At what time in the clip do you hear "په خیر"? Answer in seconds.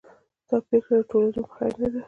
1.45-1.73